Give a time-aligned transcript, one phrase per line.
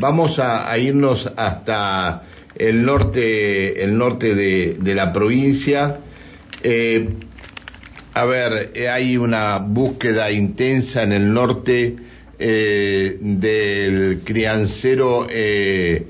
[0.00, 2.22] Vamos a, irnos hasta
[2.54, 5.98] el norte, el norte de, la provincia.
[6.62, 7.08] Eh,
[8.14, 11.96] a ver, hay una búsqueda intensa en el norte
[12.38, 16.06] eh, del criancero eh,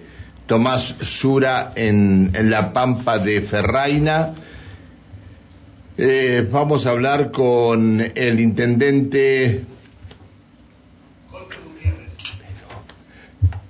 [0.46, 4.34] Tomás Sura en, la Pampa de Ferraina.
[6.50, 9.64] vamos a hablar con el intendente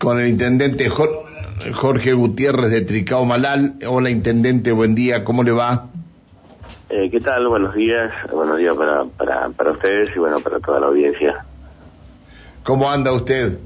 [0.08, 3.74] con el intendente Jorge Gutiérrez de Tricao Malal.
[3.86, 5.88] Hola, intendente, buen día, ¿cómo le va?
[6.88, 7.46] Eh, ¿Qué tal?
[7.46, 11.44] Buenos días, buenos días para, para, para ustedes y bueno, para toda la audiencia.
[12.64, 13.58] ¿Cómo anda usted?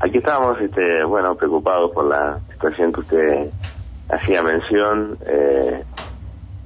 [0.00, 3.50] Aquí estamos, este, bueno, preocupados por la situación que usted
[4.10, 5.82] hacía mención eh,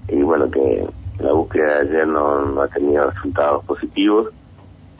[0.09, 0.89] y bueno, que
[1.21, 4.33] la búsqueda de ayer no, no ha tenido resultados positivos,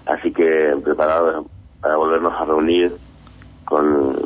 [0.07, 1.47] así que preparados
[1.80, 3.10] para volvernos a reunir
[3.70, 4.16] con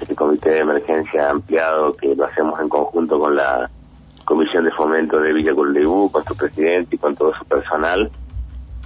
[0.00, 3.70] este comité de emergencia ampliado que lo hacemos en conjunto con la
[4.24, 8.10] Comisión de Fomento de Villa Culdeibú, con su presidente y con todo su personal.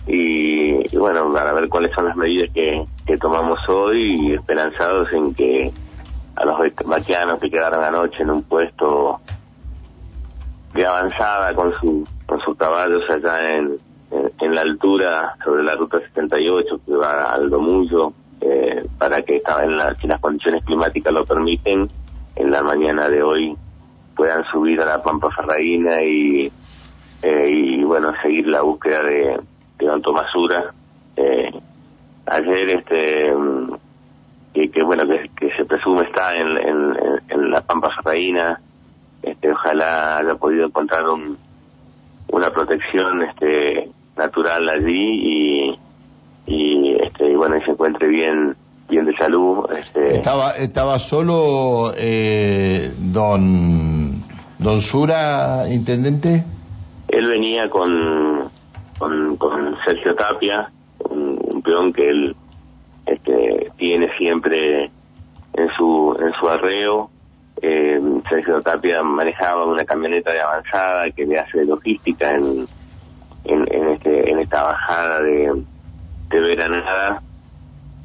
[0.09, 2.87] Y, bueno, para ver cuáles son las medidas que,
[3.21, 5.73] tomamos hoy y esperanzados en que
[6.37, 9.21] a los vaquianos que quedaron anoche en un puesto
[10.75, 13.77] de avanzada con su con sus caballos allá en,
[14.39, 19.77] en, la altura sobre la ruta 78 que va al Domullo eh, para que en
[19.77, 21.89] la, si las condiciones climáticas lo permiten,
[22.37, 23.57] en la mañana de hoy
[24.17, 26.53] puedan subir a la Pampa Ferraína y,
[27.23, 29.41] eh, y bueno, seguir la búsqueda de,
[29.79, 30.73] de Don Tomasura.
[31.17, 31.51] Eh,
[32.27, 33.33] ayer, este,
[34.55, 35.05] que, bueno,
[35.37, 36.59] que, se presume está en,
[37.29, 38.61] en, la Pampa Ferraína,
[39.23, 41.39] este, ojalá haya podido encontrar un,
[42.29, 45.75] una protección este, natural allí
[46.47, 48.57] y este y bueno y se encuentre bien
[48.89, 54.23] bien de salud este estaba estaba solo eh, don
[54.59, 56.45] don Sura intendente.
[57.09, 58.51] Él venía con
[58.99, 59.39] con,
[59.85, 60.71] Sergio Tapia
[61.11, 62.37] un, peón que él
[63.07, 67.11] este tiene siempre en su en su arreo.
[67.61, 72.67] Eh, Sergio Tapia manejaba una camioneta de avanzada que le hace logística en
[73.45, 75.63] en, en este en esta bajada de
[76.31, 77.23] de veranada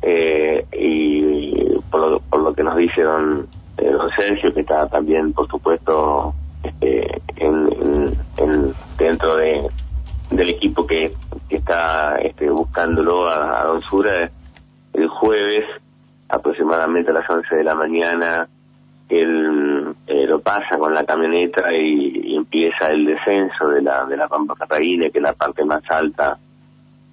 [0.04, 3.48] eh, y por lo, por lo que nos dice don,
[3.78, 6.34] eh, Sergio, que está también, por supuesto,
[6.64, 8.14] este, en,
[8.98, 9.68] dentro de
[10.30, 11.14] del equipo que,
[11.50, 14.32] está este, buscándolo a, Don Sura,
[14.94, 15.66] el jueves,
[16.28, 18.48] aproximadamente a las 11 de la mañana,
[19.10, 24.28] él eh, lo pasa con la camioneta y, empieza el descenso de la, de la
[24.28, 26.38] Pampa Catalina, que es la parte más alta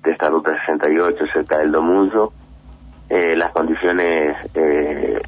[0.03, 2.33] de esta ruta 68 cerca del Domunzo,
[3.11, 5.21] eh, las condiciones eh,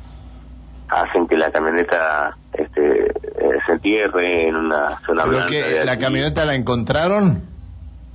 [0.88, 6.44] hacen que la camioneta este, eh, se entierre en una zona ¿Pero que ¿La camioneta
[6.44, 7.42] la encontraron?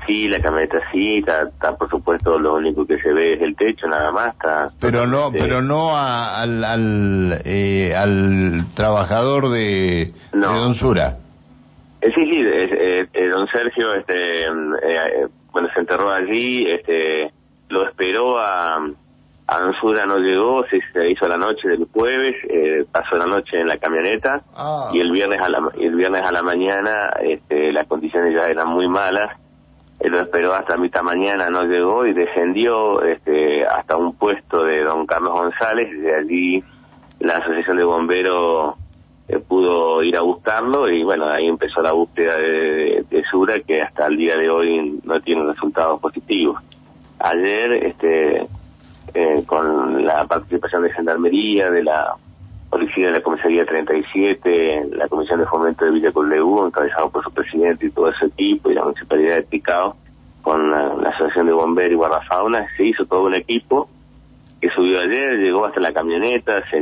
[0.05, 3.87] Sí, la camioneta sí, está, por supuesto lo único que se ve es el techo
[3.87, 4.35] nada más.
[4.35, 10.53] Está, pero no, pero no al al, eh, al trabajador de, no.
[10.53, 11.17] de Don Sura.
[12.01, 12.43] sí, sí,
[13.29, 14.45] Don Sergio, este,
[15.51, 17.33] bueno, se enterró allí, este,
[17.67, 18.81] lo esperó a, a
[19.47, 23.77] Ansura no llegó, se, hizo la noche del jueves, eh, pasó la noche en la
[23.77, 24.89] camioneta ah.
[24.93, 28.67] y el viernes a la el viernes a la mañana este, las condiciones ya eran
[28.67, 29.37] muy malas.
[29.99, 34.83] Él lo esperó hasta mitad mañana, no llegó y descendió este, hasta un puesto de
[34.83, 35.89] don Carlos González.
[35.97, 36.63] De allí
[37.19, 38.75] la Asociación de Bomberos
[39.29, 44.07] eh, pudo ir a buscarlo y bueno, ahí empezó la búsqueda de, Sura que hasta
[44.07, 46.61] el día de hoy no tiene resultados positivos.
[47.19, 48.47] Ayer, este,
[49.19, 52.13] eh, con la participación de Gendarmería, de la
[52.69, 57.31] Policía de la Comisaría 37, la Comisión de Fomento de Villa Colleú, encabezado por su
[57.31, 59.95] presidente y todo ese equipo, y la Municipalidad de Picao,
[60.43, 63.89] con la, Asociación de Bomberos y Guardafauna, se hizo todo un equipo
[64.61, 66.77] que subió ayer, llegó hasta la camioneta, se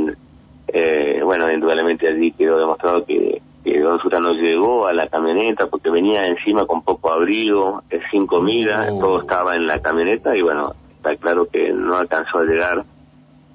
[0.67, 5.89] eh, bueno, indudablemente allí quedó demostrado que, Don Sura no llegó a la camioneta porque
[5.89, 8.99] venía encima con poco abrigo, eh, sin comida, oh.
[8.99, 10.73] todo estaba en la camioneta y bueno,
[11.05, 12.83] está claro que no alcanzó a llegar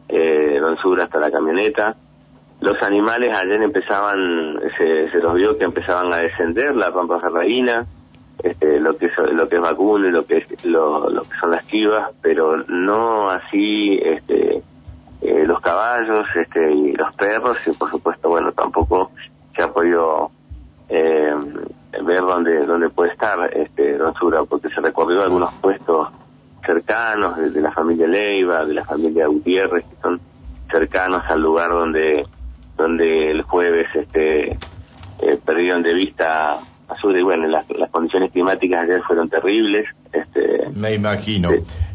[0.09, 1.97] eh, Don Sura hasta la camioneta.
[2.61, 7.87] Los animales ayer empezaban, se, los vio que empezaban a descender, la pampa ferraína,
[8.43, 11.51] este, lo que es, lo que es vacuno y lo que es lo que son
[11.51, 14.63] las chivas, pero no así este
[15.23, 19.11] eh, los caballos este, y los perros y por supuesto bueno tampoco
[19.55, 20.31] se ha podido
[20.89, 21.35] eh,
[22.03, 26.09] ver dónde dónde puede estar este Don Sura porque se recorrió algunos puestos
[26.65, 30.21] cercanos de, la familia Leiva de la familia Gutiérrez que son
[30.71, 32.25] cercanos al lugar donde
[32.77, 36.53] donde el jueves este eh, perdieron de vista
[36.89, 41.51] a sur y bueno las, las condiciones climáticas ayer fueron terribles este me imagino.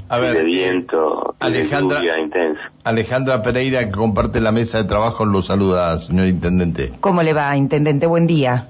[0.10, 2.62] a ver, de eh, viento Alejandra de intenso.
[2.84, 6.94] Alejandra Pereira que comparte la mesa de trabajo lo saluda señor intendente.
[7.02, 8.68] Cómo le va intendente buen día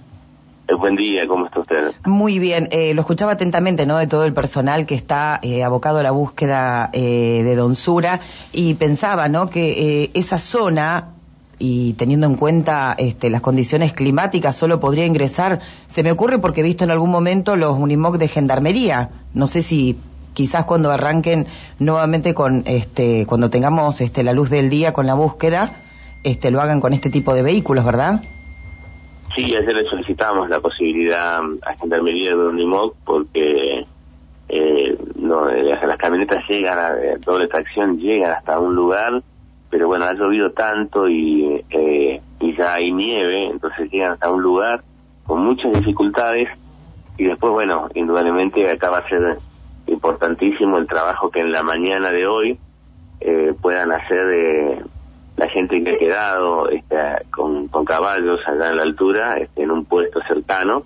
[0.74, 1.94] buen día, ¿cómo está usted?
[2.06, 3.98] Muy bien, eh, lo escuchaba atentamente, ¿no?
[3.98, 8.20] De todo el personal que está eh, abocado a la búsqueda eh, de Don Sura
[8.52, 9.50] y pensaba, ¿no?
[9.50, 11.10] Que esa zona
[11.58, 16.62] y teniendo en cuenta este, las condiciones climáticas solo podría ingresar, se me ocurre porque
[16.62, 19.98] he visto en algún momento los Unimog de Gendarmería, no sé si
[20.34, 21.48] quizás cuando arranquen
[21.80, 25.78] nuevamente con, este, cuando tengamos este, la luz del día con la búsqueda,
[26.24, 28.22] este, lo hagan con este tipo de vehículos, ¿verdad?
[29.34, 33.86] Sí, ayer le solicitamos la posibilidad a Gendarmería de Unimog porque
[34.48, 39.24] eh, no, eh, las, camionetas llegan a eh, doble tracción, llegan hasta un lugar,
[39.70, 44.42] pero bueno, ha llovido tanto y, eh, y ya hay nieve, entonces llegan hasta un
[44.42, 44.84] lugar
[45.26, 46.48] con muchas dificultades
[47.18, 49.38] y después, bueno, indudablemente acá va a ser
[49.88, 52.60] importantísimo el trabajo que en la mañana de hoy
[53.22, 54.84] eh, puedan hacer de
[55.38, 59.86] la gente que ha quedado está con, caballos allá en la altura, este, en un
[59.86, 60.84] puesto cercano,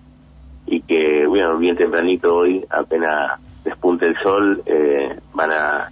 [0.66, 5.92] y que, bueno, bien tempranito hoy, apenas despunte el sol, eh, van a,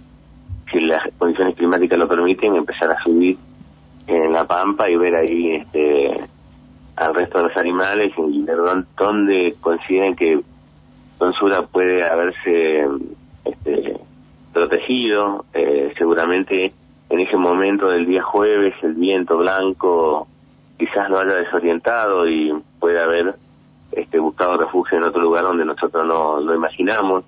[0.70, 3.38] si las condiciones climáticas lo permiten, empezar a subir
[4.06, 6.20] en la pampa y ver ahí este
[6.96, 8.56] al resto de los animales y ver
[8.96, 10.40] dónde consideren que
[11.18, 12.88] Tonsura puede haberse
[13.44, 14.00] este,
[14.52, 16.72] protegido, eh, seguramente
[17.10, 20.28] en ese momento del día jueves el viento blanco
[20.78, 23.34] quizás lo haya desorientado y puede haber
[23.92, 27.24] este, buscado refugio en otro lugar donde nosotros no lo imaginamos.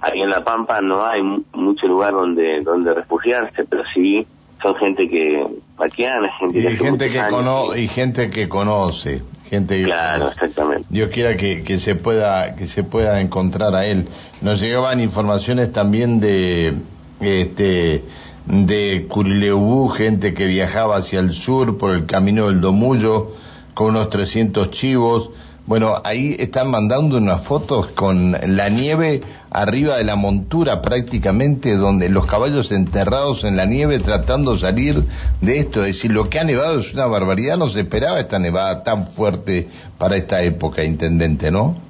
[0.00, 1.22] Ahí en La Pampa no hay
[1.52, 4.26] mucho lugar donde donde refugiarse, pero sí
[4.62, 5.46] son gente que
[5.76, 10.86] vaquiana, gente y que gente que conoce y gente que conoce, gente claro, exactamente.
[10.88, 14.08] Dios quiera que, que se pueda que se pueda encontrar a él.
[14.40, 16.74] Nos llegaban informaciones también de
[17.20, 18.04] este
[18.48, 23.32] de Curileubú, gente que viajaba hacia el sur por el camino del Domullo
[23.74, 25.30] con unos 300 chivos.
[25.66, 32.08] Bueno, ahí están mandando unas fotos con la nieve arriba de la montura prácticamente, donde
[32.08, 35.04] los caballos enterrados en la nieve tratando de salir
[35.42, 35.84] de esto.
[35.84, 39.08] Es decir, lo que ha nevado es una barbaridad, no se esperaba esta nevada tan
[39.08, 39.68] fuerte
[39.98, 41.87] para esta época, intendente, ¿no?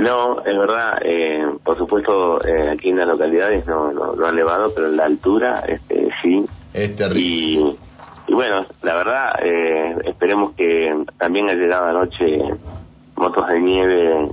[0.00, 4.72] No, es verdad, eh, por supuesto eh, aquí en las localidades no, no, ha nevado,
[4.74, 6.44] pero en la altura este, sí.
[6.72, 7.76] Es terrible.
[8.28, 12.38] Y, bueno, la verdad, eh, esperemos que también ha llegado anoche
[13.16, 14.28] motos de nieve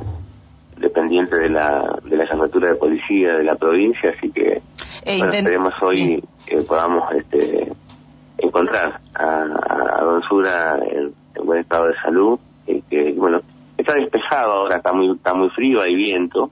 [0.77, 4.61] dependiente de la, de la jefatura de policía de la provincia, así que
[5.03, 7.73] esperemos hoy que podamos este,
[8.37, 9.45] encontrar a,
[9.99, 13.41] a Don Sura en, en buen estado de salud y que, bueno,
[13.79, 16.51] está despejado ahora, está muy, está muy frío, hay viento.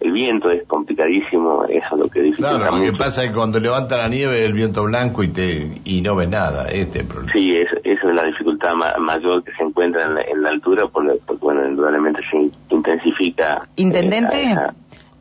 [0.00, 3.34] El viento es complicadísimo, eso es lo que dificulta Claro, lo que pasa es que
[3.34, 7.32] cuando levanta la nieve el viento blanco y te y no ves nada, este problema.
[7.32, 11.66] Sí, es, esa es la dificultad mayor que se encuentra en la, altura, porque, bueno,
[11.66, 13.62] indudablemente se intensifica.
[13.62, 14.56] Eh, Intendente,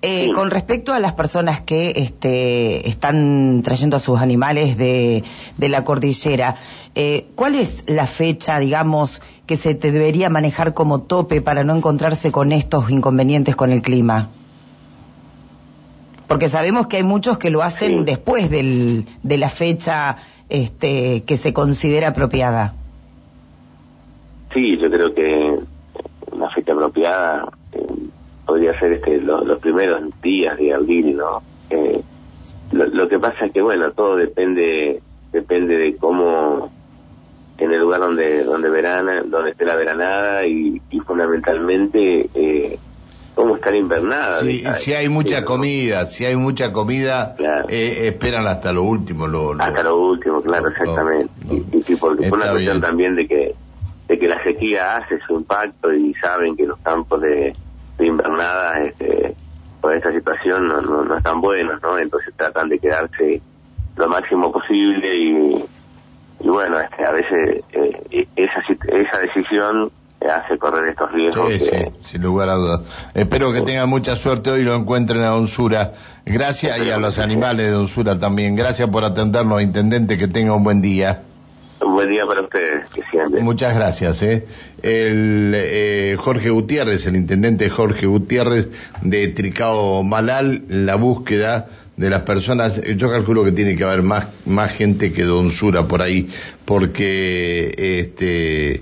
[0.05, 5.23] eh, con respecto a las personas que este, están trayendo a sus animales de,
[5.57, 6.57] de la cordillera,
[6.93, 11.73] eh, ¿cuál es la fecha, digamos, que se te debería manejar como tope para no
[11.73, 14.31] encontrarse con estos inconvenientes con el clima?
[16.27, 20.17] Porque sabemos que hay muchos que lo hacen después del, de la fecha
[20.49, 22.73] este, que se considera apropiada.
[24.53, 25.59] Sí, yo creo que
[26.29, 27.53] una fecha apropiada
[28.45, 31.41] podría ser este los primeros días de abril, ¿no?
[31.69, 32.01] Eh,
[32.71, 36.71] lo, que pasa es que, bueno, todo depende depende de cómo
[37.57, 42.79] en el lugar donde donde verana, donde esté la veranada y, fundamentalmente eh,
[43.35, 44.41] cómo está la invernada.
[44.41, 47.35] si hay mucha comida, si hay mucha comida,
[47.69, 49.27] eh, esperan hasta lo último.
[49.27, 51.31] Lo, hasta lo último, claro, exactamente.
[51.49, 53.55] y, y, porque una cuestión también de que
[54.07, 57.55] de que la sequía hace su impacto y saben que los campos de
[58.03, 59.35] de invernada este,
[59.81, 61.97] por esta situación no, no, están buenos, ¿no?
[61.97, 63.41] Entonces tratan de quedarse
[63.95, 65.65] lo máximo posible y,
[66.39, 69.91] y bueno, este, a veces eh, esa, esa decisión
[70.21, 71.51] hace correr estos riesgos.
[71.51, 73.11] Sí, sí, sin lugar a dudas.
[73.13, 75.93] Espero que tengan mucha suerte hoy y lo encuentren a Donsura.
[76.25, 78.55] Gracias y a los animales de Donsura también.
[78.55, 81.23] Gracias por atendernos, Intendente, que tenga un buen día.
[81.85, 83.41] Un buen día para ustedes, siempre.
[83.41, 84.23] Muchas gracias.
[84.23, 84.45] ¿eh?
[84.81, 88.69] El eh, Jorge Gutiérrez, el intendente Jorge Gutiérrez
[89.01, 94.27] de Tricao Malal, la búsqueda de las personas, yo calculo que tiene que haber más,
[94.45, 96.27] más gente que Donsura por ahí,
[96.65, 98.81] porque este,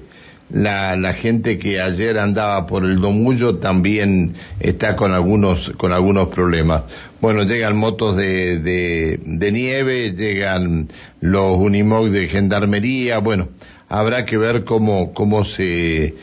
[0.53, 6.27] la, la gente que ayer andaba por el Domullo también está con algunos, con algunos
[6.29, 6.83] problemas.
[7.21, 10.89] Bueno, llegan motos de, de, de nieve, llegan
[11.21, 13.49] los Unimog de gendarmería, bueno,
[13.87, 16.15] habrá que ver cómo, cómo se,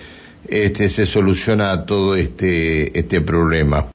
[0.49, 3.87] este, se soluciona todo este, este problema.